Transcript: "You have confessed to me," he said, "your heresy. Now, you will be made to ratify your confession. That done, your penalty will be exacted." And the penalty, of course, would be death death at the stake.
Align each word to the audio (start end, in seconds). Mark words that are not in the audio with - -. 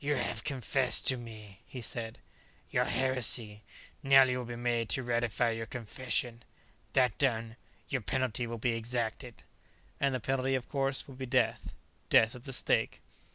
"You 0.00 0.16
have 0.16 0.44
confessed 0.44 1.06
to 1.08 1.16
me," 1.16 1.60
he 1.66 1.80
said, 1.80 2.18
"your 2.70 2.84
heresy. 2.84 3.62
Now, 4.02 4.22
you 4.24 4.36
will 4.36 4.44
be 4.44 4.54
made 4.54 4.90
to 4.90 5.02
ratify 5.02 5.52
your 5.52 5.64
confession. 5.64 6.42
That 6.92 7.16
done, 7.16 7.56
your 7.88 8.02
penalty 8.02 8.46
will 8.46 8.58
be 8.58 8.74
exacted." 8.76 9.44
And 9.98 10.14
the 10.14 10.20
penalty, 10.20 10.56
of 10.56 10.68
course, 10.68 11.08
would 11.08 11.16
be 11.16 11.24
death 11.24 11.72
death 12.10 12.34
at 12.34 12.44
the 12.44 12.52
stake. 12.52 13.00